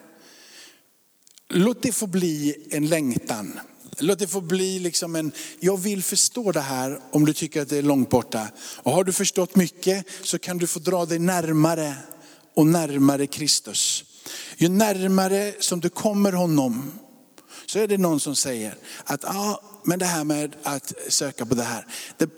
[1.50, 3.60] Låt det få bli en längtan.
[4.00, 7.70] Låt det få bli liksom en, jag vill förstå det här om du tycker att
[7.70, 8.48] det är långt borta.
[8.58, 11.96] Och har du förstått mycket så kan du få dra dig närmare
[12.56, 14.04] och närmare Kristus.
[14.58, 16.92] Ju närmare som du kommer honom
[17.66, 21.56] så är det någon som säger att ja, men det här med att söka på
[21.56, 22.30] det här, det,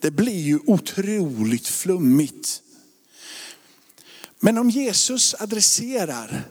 [0.00, 2.62] det blir ju otroligt flummigt.
[4.40, 6.44] Men om Jesus adresserar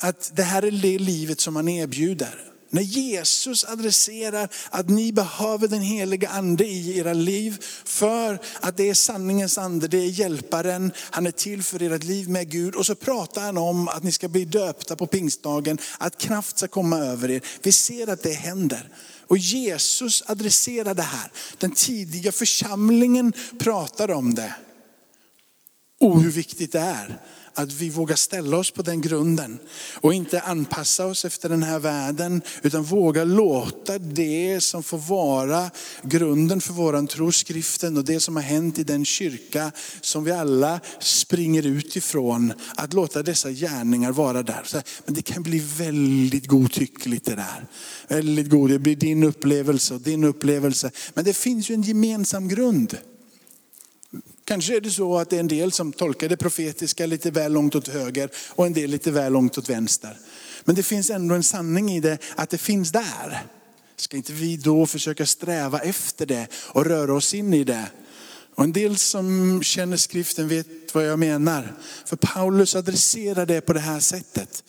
[0.00, 5.68] att det här är det livet som han erbjuder, när Jesus adresserar att ni behöver
[5.68, 10.92] den heliga ande i era liv för att det är sanningens ande, det är hjälparen,
[11.10, 12.74] han är till för ert liv med Gud.
[12.74, 16.68] Och så pratar han om att ni ska bli döpta på pingstdagen, att kraft ska
[16.68, 17.40] komma över er.
[17.62, 18.88] Vi ser att det händer.
[19.28, 21.32] Och Jesus adresserar det här.
[21.58, 24.54] Den tidiga församlingen pratar om det.
[26.00, 27.18] Och hur viktigt det är
[27.56, 29.58] att vi vågar ställa oss på den grunden
[29.94, 35.70] och inte anpassa oss efter den här världen, utan våga låta det som får vara
[36.02, 40.32] grunden för våran tro, skriften och det som har hänt i den kyrka som vi
[40.32, 44.82] alla springer ut ifrån, att låta dessa gärningar vara där.
[45.04, 47.66] Men det kan bli väldigt godtyckligt det där.
[48.08, 50.90] Väldigt god, det blir din upplevelse och din upplevelse.
[51.14, 52.96] Men det finns ju en gemensam grund.
[54.46, 57.52] Kanske är det så att det är en del som tolkar det profetiska lite väl
[57.52, 60.16] långt åt höger och en del lite väl långt åt vänster.
[60.64, 63.42] Men det finns ändå en sanning i det, att det finns där.
[63.96, 67.86] Ska inte vi då försöka sträva efter det och röra oss in i det?
[68.54, 71.74] Och en del som känner skriften vet vad jag menar.
[72.04, 74.64] För Paulus adresserar det på det här sättet.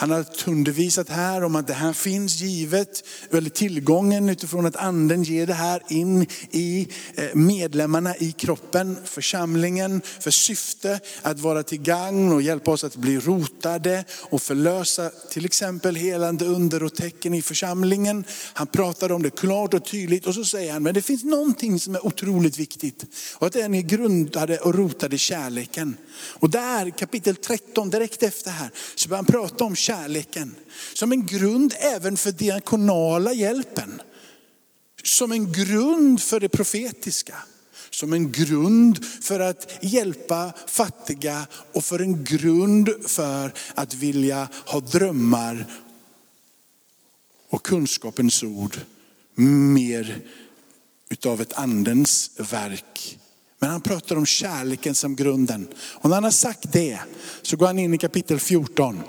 [0.00, 5.22] Han har undervisat här om att det här finns givet, eller tillgången utifrån att anden
[5.22, 11.82] ger det här in i eh, medlemmarna i kroppen, församlingen, för syfte att vara till
[11.82, 17.34] gagn och hjälpa oss att bli rotade och förlösa till exempel helande under och tecken
[17.34, 18.24] i församlingen.
[18.52, 21.80] Han pratar om det klart och tydligt och så säger han, men det finns någonting
[21.80, 23.04] som är otroligt viktigt.
[23.34, 25.96] Och att den är grundade och rotade i kärleken.
[26.12, 30.54] Och där, kapitel 13, direkt efter här, så börjar han prata om kärleken kärleken,
[30.94, 34.02] Som en grund även för diakonala hjälpen.
[35.04, 37.34] Som en grund för det profetiska.
[37.90, 44.80] Som en grund för att hjälpa fattiga och för en grund för att vilja ha
[44.80, 45.66] drömmar
[47.48, 48.76] och kunskapens ord
[49.74, 50.20] mer
[51.08, 53.18] utav ett andens verk.
[53.58, 55.68] Men han pratar om kärleken som grunden.
[55.74, 56.98] Och när han har sagt det
[57.42, 59.02] så går han in i kapitel 14.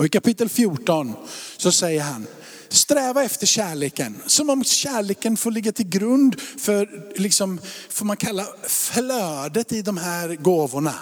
[0.00, 1.14] Och i kapitel 14
[1.56, 2.26] så säger han,
[2.68, 4.22] sträva efter kärleken.
[4.26, 9.96] Som om kärleken får ligga till grund för, liksom, får man kalla flödet i de
[9.96, 10.94] här gåvorna.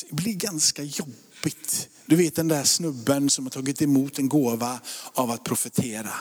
[0.00, 1.88] Det blir ganska jobbigt.
[2.06, 4.80] Du vet den där snubben som har tagit emot en gåva
[5.14, 6.12] av att profetera.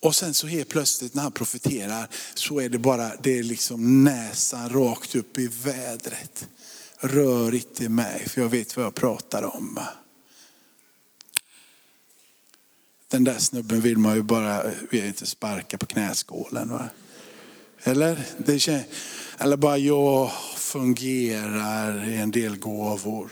[0.00, 4.04] Och sen så helt plötsligt när han profeterar så är det bara, det är liksom
[4.04, 6.48] näsan rakt upp i vädret.
[7.00, 9.78] Rör inte mig för jag vet vad jag pratar om.
[13.08, 16.68] Den där snubben vill man ju bara, vill inte sparka på knäskålen.
[16.68, 16.88] Va?
[17.82, 18.26] Eller?
[18.38, 18.84] Det känns,
[19.38, 23.30] eller bara jag fungerar i en del gåvor.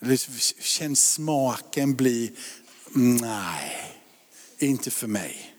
[0.00, 0.20] Det
[0.60, 2.32] känns smaken bli,
[3.20, 3.94] nej,
[4.58, 5.54] inte för mig.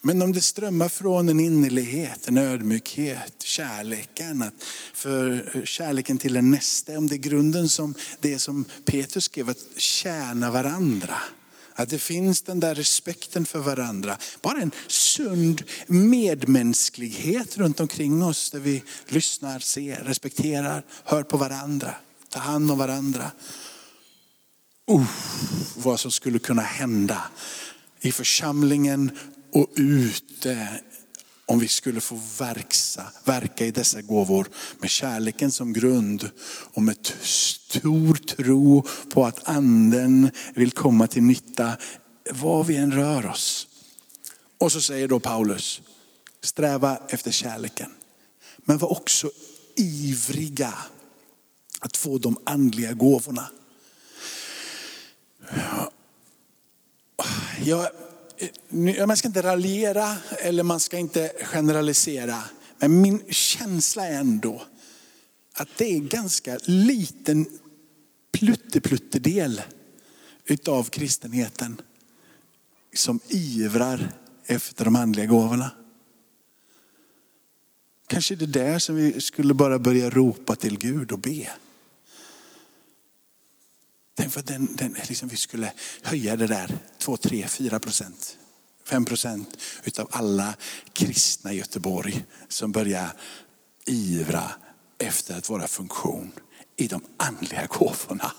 [0.00, 4.44] Men om det strömmar från en innerlighet, en ödmjukhet, kärleken,
[4.92, 9.66] för kärleken till den nästa, om det är grunden som det som Petrus skrev, att
[9.76, 11.16] tjäna varandra.
[11.74, 14.16] Att det finns den där respekten för varandra.
[14.42, 21.94] Bara en sund medmänsklighet runt omkring oss där vi lyssnar, ser, respekterar, hör på varandra,
[22.28, 23.30] tar hand om varandra.
[24.90, 25.06] Uh,
[25.76, 27.22] vad som skulle kunna hända
[28.00, 29.10] i församlingen
[29.52, 30.68] och ute
[31.46, 36.30] om vi skulle få verksa, verka i dessa gåvor med kärleken som grund
[36.74, 41.76] och med stor tro på att anden vill komma till nytta
[42.30, 43.68] var vi än rör oss.
[44.58, 45.82] Och så säger då Paulus,
[46.42, 47.90] sträva efter kärleken.
[48.56, 49.30] Men var också
[49.76, 50.74] ivriga
[51.80, 53.50] att få de andliga gåvorna.
[57.64, 57.88] Jag
[59.06, 62.44] man ska inte raljera eller man ska inte generalisera.
[62.78, 64.62] Men min känsla är ändå
[65.54, 67.46] att det är ganska liten
[68.32, 69.62] pluttepluttedel
[70.44, 71.80] utav kristenheten
[72.94, 74.12] som ivrar
[74.46, 75.70] efter de andliga gåvorna.
[78.06, 81.48] Kanske det där som vi skulle bara börja ropa till Gud och be.
[84.22, 88.38] Tänk för att den, den, liksom vi skulle höja det där 2, 3, 4 procent.
[88.84, 90.54] 5 procent utav alla
[90.92, 93.12] kristna i Göteborg som börjar
[93.86, 94.50] ivra
[94.98, 96.32] efter att vara funktion
[96.76, 98.32] i de andliga gåvorna.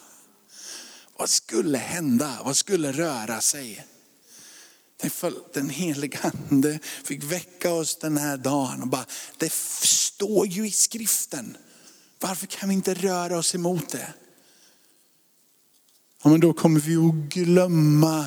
[1.17, 2.37] Vad skulle hända?
[2.43, 3.85] Vad skulle röra sig?
[5.53, 6.19] Den heliga
[6.49, 9.05] ande fick väcka oss den här dagen och bara,
[9.37, 11.57] det står ju i skriften.
[12.19, 14.13] Varför kan vi inte röra oss emot det?
[16.23, 18.25] Ja, men då kommer vi att glömma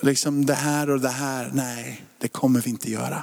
[0.00, 1.50] liksom det här och det här.
[1.54, 3.22] Nej, det kommer vi inte göra.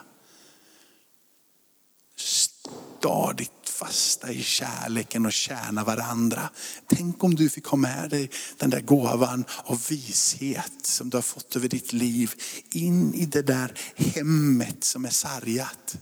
[2.16, 6.50] Stadigt fasta i kärleken och tjäna varandra.
[6.88, 11.22] Tänk om du fick ha med dig den där gåvan av vishet som du har
[11.22, 12.32] fått över ditt liv
[12.72, 15.98] in i det där hemmet som är sargat.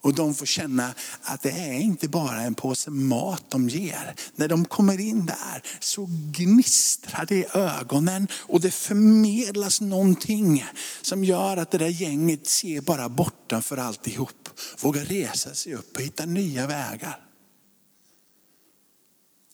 [0.00, 4.14] Och de får känna att det är inte bara en påse mat de ger.
[4.36, 10.64] När de kommer in där så gnistrar det i ögonen och det förmedlas någonting
[11.02, 14.48] som gör att det där gänget ser bara bortanför alltihop.
[14.80, 17.24] Vågar resa sig upp och hitta nya vägar.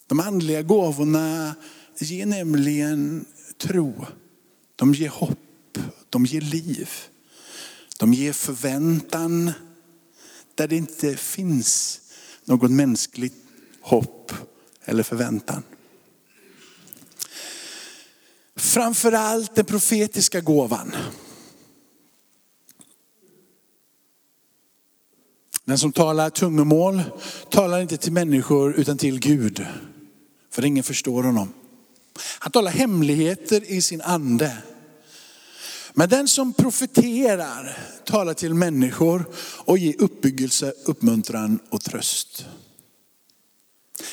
[0.07, 1.54] De andliga gåvorna
[1.98, 3.24] ger nämligen
[3.59, 4.07] tro.
[4.76, 5.78] De ger hopp,
[6.11, 6.90] de ger liv.
[7.98, 9.52] De ger förväntan
[10.54, 12.00] där det inte finns
[12.44, 13.34] något mänskligt
[13.80, 14.32] hopp
[14.84, 15.62] eller förväntan.
[18.56, 20.94] Framförallt den profetiska gåvan.
[25.64, 27.02] Den som talar tungomål
[27.50, 29.66] talar inte till människor utan till Gud.
[30.50, 31.52] För ingen förstår honom.
[32.38, 34.56] Han talar hemligheter i sin ande.
[35.96, 42.46] Men den som profeterar talar till människor och ger uppbyggelse, uppmuntran och tröst.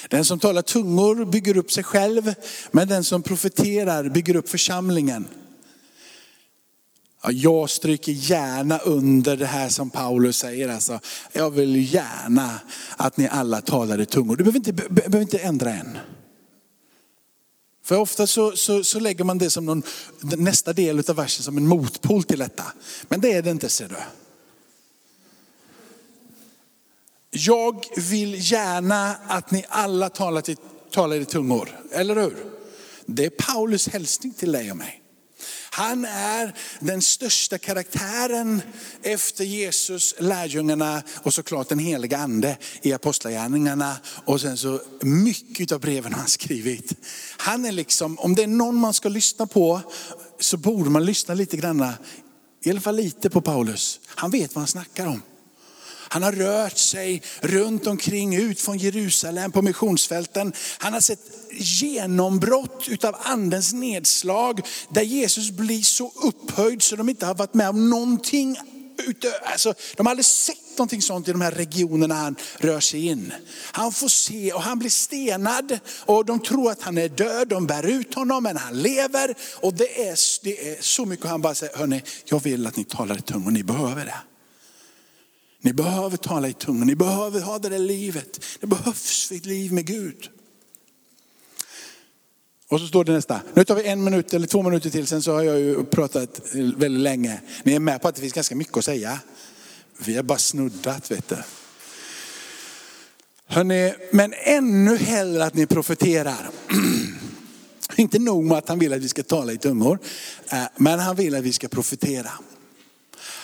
[0.10, 2.34] Den som talar tungor bygger upp sig själv,
[2.72, 5.28] men den som profeterar bygger upp församlingen.
[7.24, 10.70] Ja, jag stryker gärna under det här som Paulus säger.
[10.70, 11.00] Alltså,
[11.34, 12.60] jag vill gärna
[12.98, 14.36] att ni alla talar i tungor.
[14.36, 15.98] Du behöver inte, behöver inte ändra än.
[17.92, 19.84] För ofta så, så, så, lägger man det som någon,
[20.22, 22.64] nästa del av versen som en motpol till detta.
[23.08, 23.96] Men det är det inte ser du.
[27.30, 30.58] Jag vill gärna att ni alla talar, till,
[30.92, 32.36] talar i tungor, eller hur?
[33.06, 35.01] Det är Paulus hälsning till dig och mig.
[35.74, 38.62] Han är den största karaktären
[39.04, 43.96] efter Jesus, lärjungarna och såklart den heliga ande i apostlagärningarna.
[44.26, 46.94] Och sen så mycket av breven han skrivit.
[47.38, 49.82] Han är liksom, om det är någon man ska lyssna på
[50.40, 51.94] så borde man lyssna lite granna,
[52.64, 54.00] i alla fall lite på Paulus.
[54.08, 55.22] Han vet vad han snackar om.
[56.12, 60.54] Han har rört sig runt omkring ut från Jerusalem på missionsfälten.
[60.78, 61.20] Han har sett
[61.52, 67.70] genombrott utav andens nedslag där Jesus blir så upphöjd så de inte har varit med
[67.70, 68.58] om någonting
[69.44, 73.34] Alltså, de har aldrig sett någonting sånt i de här regionerna han rör sig in.
[73.72, 77.48] Han får se och han blir stenad och de tror att han är död.
[77.48, 79.36] De bär ut honom men han lever.
[79.62, 81.26] Och det är, det är så mycket.
[81.26, 84.31] Han bara säger, hörni, jag vill att ni talar i tungor, ni behöver det.
[85.62, 88.46] Ni behöver tala i tungor, ni behöver ha det där livet.
[88.60, 90.30] Det behövs för ett liv med Gud.
[92.68, 93.42] Och så står det nästa.
[93.54, 96.42] Nu tar vi en minut eller två minuter till, sen så har jag ju pratat
[96.54, 97.42] väldigt länge.
[97.64, 99.20] Ni är med på att det finns ganska mycket att säga.
[99.98, 101.38] Vi har bara snuddat vet du.
[103.46, 106.50] Hörrni, men ännu hellre att ni profeterar.
[107.96, 110.00] Inte nog med att han vill att vi ska tala i tungor,
[110.50, 112.32] eh, men han vill att vi ska profetera.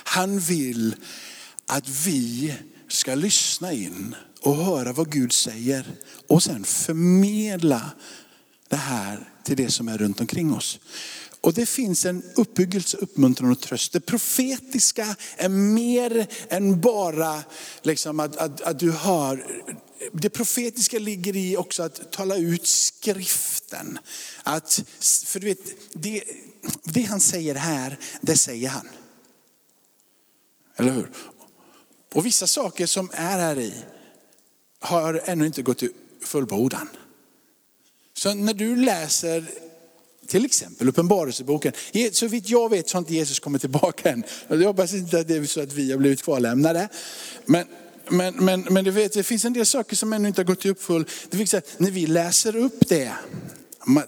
[0.03, 0.95] Han vill
[1.68, 2.53] att vi
[2.88, 5.86] ska lyssna in och höra vad Gud säger
[6.28, 7.91] och sen förmedla
[8.68, 10.80] det här till det som är runt omkring oss.
[11.41, 13.93] Och det finns en uppbyggelse, uppmuntran och tröst.
[13.93, 17.43] Det profetiska är mer än bara
[17.82, 19.63] liksom att, att, att du hör.
[20.13, 23.99] Det profetiska ligger i också att tala ut skriften.
[24.43, 24.84] Att,
[25.26, 26.24] för du vet, det,
[26.84, 28.88] det han säger här, det säger han.
[30.78, 31.11] Eller hur?
[32.13, 33.73] Och vissa saker som är här i
[34.79, 35.91] har ännu inte gått till
[36.23, 36.89] fullbordan.
[38.13, 39.45] Så när du läser
[40.27, 41.73] till exempel Uppenbarelseboken.
[42.11, 44.23] Så vitt jag vet så har inte Jesus kommit tillbaka än.
[44.47, 46.89] Jag hoppas inte att det är så att vi har blivit kvarlämnade.
[47.45, 47.67] Men,
[48.09, 50.59] men, men, men du vet, det finns en del saker som ännu inte har gått
[50.59, 51.05] till uppfull.
[51.29, 53.13] Det vill säga, när vi läser upp det,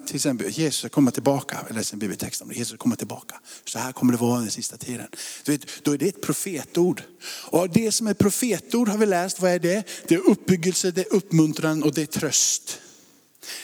[0.06, 3.36] till exempel Jesus ska komma tillbaka, jag läser en bibeltext om det, Jesus kommer tillbaka.
[3.66, 5.08] Så här kommer det vara den sista tiden.
[5.44, 7.04] Du vet, då är det ett profetord.
[7.52, 9.84] Och det som är profetord har vi läst, vad är det?
[10.08, 12.80] Det är uppbyggelse, det är uppmuntran och det är tröst.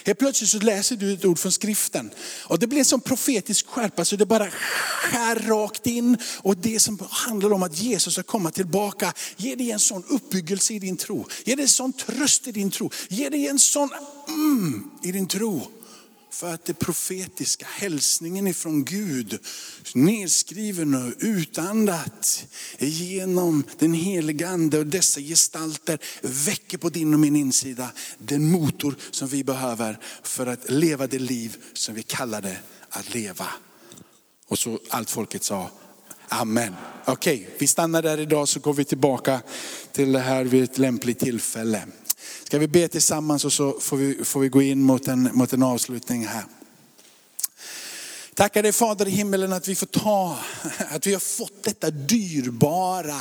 [0.03, 2.11] Helt plötsligt så läser du ett ord från skriften.
[2.43, 6.17] Och det blir en sån profetisk skärpa så det bara skär rakt in.
[6.37, 10.73] Och det som handlar om att Jesus ska komma tillbaka, ge dig en sån uppbyggelse
[10.73, 11.27] i din tro.
[11.45, 12.91] Ge dig en sån tröst i din tro.
[13.07, 13.89] Ge dig en sån
[14.27, 15.67] mm i din tro.
[16.35, 19.39] För att det profetiska, hälsningen ifrån Gud,
[19.93, 22.45] nedskriven och utandat
[22.77, 28.95] genom den heliga ande och dessa gestalter väcker på din och min insida den motor
[29.11, 32.57] som vi behöver för att leva det liv som vi kallar det
[32.89, 33.47] att leva.
[34.47, 35.69] Och så allt folket sa
[36.29, 36.75] Amen.
[37.05, 39.41] Okej, okay, vi stannar där idag så går vi tillbaka
[39.91, 41.83] till det här vid ett lämpligt tillfälle.
[42.55, 45.53] Ska vi be tillsammans och så får vi, får vi gå in mot en, mot
[45.53, 46.43] en avslutning här.
[48.33, 50.39] Tackar dig Fader i himmelen att vi får ta,
[50.89, 53.19] att vi har fått detta dyrbara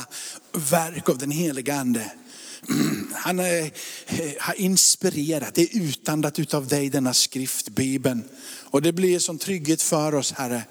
[0.53, 2.11] verk av den heliga Ande.
[3.13, 3.71] Han är,
[4.39, 8.23] har inspirerat, det är utandat utav dig denna skrift, Bibeln.
[8.63, 10.63] Och det blir som trygghet för oss Herre.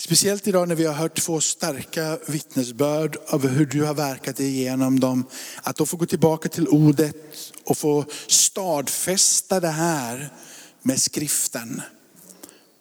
[0.00, 5.00] Speciellt idag när vi har hört två starka vittnesbörd av hur du har verkat igenom
[5.00, 5.24] dem.
[5.62, 10.32] Att då få gå tillbaka till ordet och få stadfästa det här
[10.82, 11.82] med skriften.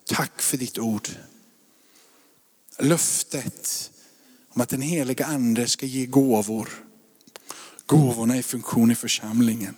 [0.06, 1.10] Tack för ditt ord.
[2.80, 3.92] Löftet
[4.54, 6.70] om att den heliga ande ska ge gåvor.
[7.86, 9.76] Gåvorna i funktion i församlingen.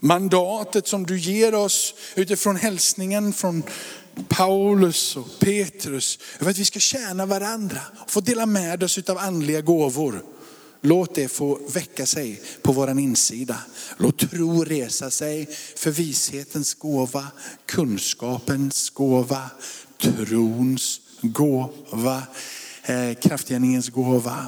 [0.00, 3.62] Mandatet som du ger oss utifrån hälsningen från
[4.28, 9.18] Paulus och Petrus, för att vi ska tjäna varandra och få dela med oss av
[9.18, 10.22] andliga gåvor.
[10.80, 13.58] Låt det få väcka sig på våran insida.
[13.96, 17.26] Låt tro resa sig för vishetens gåva,
[17.66, 19.50] kunskapens gåva,
[19.98, 22.22] trons gåva,
[22.82, 24.46] eh, kraftgärningens gåva,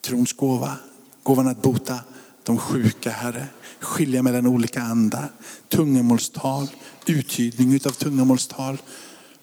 [0.00, 0.76] trons gåva,
[1.22, 1.98] gåvan att bota
[2.42, 3.46] de sjuka Herre,
[3.80, 5.32] skilja mellan olika andar,
[5.68, 6.68] tungemålstal,
[7.10, 8.78] uttydning av tungamålstal.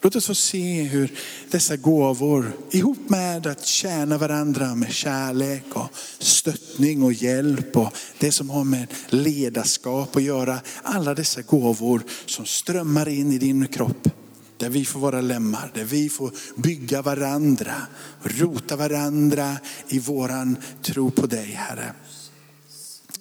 [0.02, 1.12] Låt oss få se hur
[1.50, 5.88] dessa gåvor ihop med att tjäna varandra med kärlek och
[6.18, 10.60] stöttning och hjälp och det som har med ledarskap att göra.
[10.82, 14.08] Alla dessa gåvor som strömmar in i din kropp.
[14.56, 17.74] Där vi får vara lemmar, där vi får bygga varandra,
[18.22, 19.56] rota varandra
[19.88, 21.92] i våran tro på dig Herre.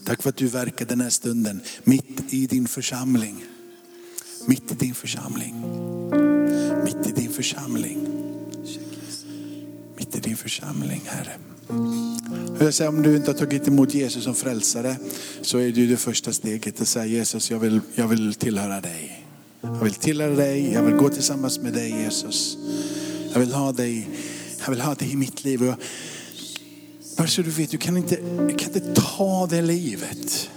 [0.04, 3.46] Tack för att du verkar den här stunden mitt i din församling.
[4.48, 5.56] Mitt i din församling.
[6.84, 8.08] Mitt i din församling.
[9.98, 11.32] Mitt i din församling, Herre.
[12.60, 14.96] Jag säger, om du inte har tagit emot Jesus som frälsare
[15.42, 19.26] så är det det första steget att säga Jesus, jag vill, jag vill tillhöra dig.
[19.62, 22.58] Jag vill tillhöra dig, jag vill gå tillsammans med dig Jesus.
[23.34, 24.10] Jag vill ha dig,
[24.66, 25.64] jag vill ha dig i mitt liv.
[25.64, 25.76] Jag,
[27.18, 28.16] bara så du vet, du kan, inte,
[28.48, 30.50] du kan inte ta det livet.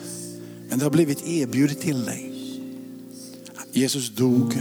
[0.68, 2.31] Men det har blivit erbjudet till dig.
[3.74, 4.54] Jesus dog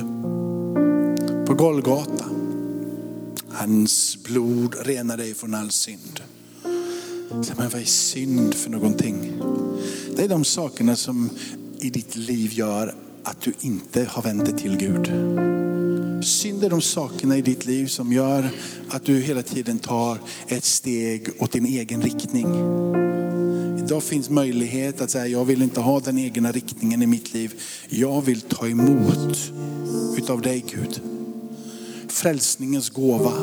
[1.48, 2.26] på Golgata.
[3.48, 6.20] Hans blod renar dig från all synd.
[7.30, 9.42] Men vad är synd för någonting?
[10.16, 11.30] Det är de sakerna som
[11.80, 15.06] i ditt liv gör att du inte har vänt dig till Gud.
[16.26, 18.50] Synd är de sakerna i ditt liv som gör
[18.90, 22.48] att du hela tiden tar ett steg åt din egen riktning.
[23.86, 27.54] Idag finns möjlighet att säga, jag vill inte ha den egna riktningen i mitt liv.
[27.90, 29.52] Jag vill ta emot
[30.18, 31.02] utav dig Gud.
[32.08, 33.34] Frälsningens gåva.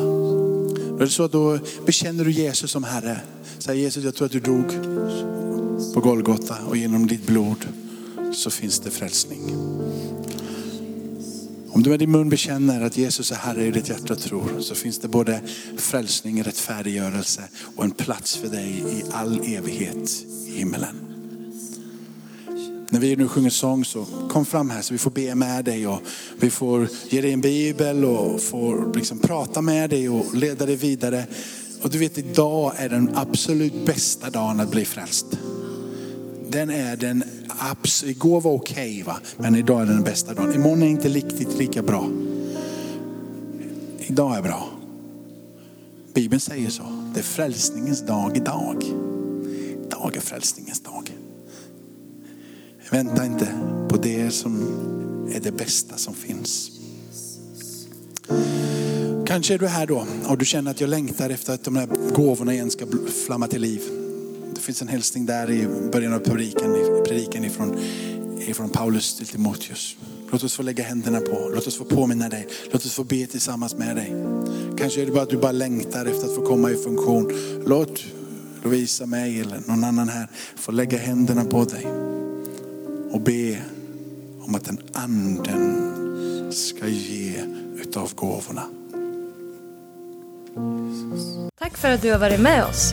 [0.89, 3.20] Då är det så då bekänner du Jesus som Herre.
[3.59, 4.66] Säger Jesus, jag tror att du dog
[5.95, 7.66] på Golgata och genom ditt blod
[8.34, 9.67] så finns det frälsning.
[11.79, 14.61] Om du med din mun bekänner att Jesus är Herre i ditt hjärta och tror
[14.61, 15.41] så finns det både
[15.76, 17.43] frälsning, rättfärdiggörelse
[17.76, 20.11] och en plats för dig i all evighet
[20.47, 20.97] i himmelen.
[22.91, 25.87] När vi nu sjunger sång så kom fram här så vi får be med dig
[25.87, 26.03] och
[26.41, 30.76] vi får ge dig en bibel och får liksom prata med dig och leda dig
[30.76, 31.26] vidare.
[31.83, 35.26] Och du vet idag är den absolut bästa dagen att bli frälst.
[36.51, 40.55] Den är den absolut, igår var okej okay, men idag är den bästa dagen.
[40.55, 42.11] Imorgon är inte riktigt lika bra.
[43.99, 44.68] Idag är bra.
[46.14, 46.82] Bibeln säger så.
[47.14, 48.84] Det är frälsningens dag idag.
[49.86, 51.11] Idag är frälsningens dag.
[52.90, 53.49] Vänta inte
[53.88, 54.62] på det som
[55.34, 56.70] är det bästa som finns.
[59.26, 61.86] Kanske är du här då och du känner att jag längtar efter att de här
[62.14, 62.86] gåvorna igen ska
[63.26, 64.07] flamma till liv.
[64.68, 66.72] Det finns en hälsning där i början av predikan,
[67.06, 67.78] predikan ifrån,
[68.38, 69.96] ifrån Paulus till Timoteus.
[70.32, 73.26] Låt oss få lägga händerna på, låt oss få påminna dig, låt oss få be
[73.26, 74.14] tillsammans med dig.
[74.78, 77.32] Kanske är det bara att du bara längtar efter att få komma i funktion.
[77.66, 78.04] Låt
[78.64, 81.86] Lovisa, mig eller någon annan här få lägga händerna på dig
[83.10, 83.58] och be
[84.40, 87.34] om att den anden ska ge
[87.76, 88.62] utav gåvorna.
[91.58, 92.92] Tack för att du har varit med oss.